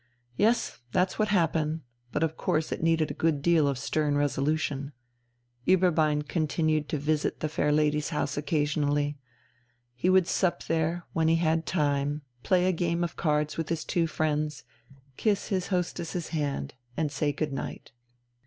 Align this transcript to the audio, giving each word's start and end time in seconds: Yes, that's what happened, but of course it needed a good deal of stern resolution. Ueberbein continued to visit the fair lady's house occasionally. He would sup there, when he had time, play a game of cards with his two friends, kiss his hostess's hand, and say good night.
Yes, 0.35 0.79
that's 0.91 1.19
what 1.19 1.27
happened, 1.27 1.81
but 2.11 2.23
of 2.23 2.35
course 2.35 2.71
it 2.71 2.81
needed 2.81 3.11
a 3.11 3.13
good 3.13 3.43
deal 3.43 3.67
of 3.67 3.77
stern 3.77 4.17
resolution. 4.17 4.93
Ueberbein 5.67 6.23
continued 6.27 6.89
to 6.89 6.97
visit 6.97 7.39
the 7.39 7.47
fair 7.47 7.71
lady's 7.71 8.09
house 8.09 8.35
occasionally. 8.35 9.19
He 9.93 10.09
would 10.09 10.25
sup 10.25 10.63
there, 10.63 11.05
when 11.13 11.27
he 11.27 11.35
had 11.35 11.67
time, 11.67 12.23
play 12.41 12.65
a 12.65 12.71
game 12.71 13.03
of 13.03 13.15
cards 13.15 13.57
with 13.57 13.69
his 13.69 13.85
two 13.85 14.07
friends, 14.07 14.63
kiss 15.17 15.49
his 15.49 15.67
hostess's 15.67 16.29
hand, 16.29 16.73
and 16.97 17.11
say 17.11 17.31
good 17.31 17.53
night. 17.53 17.91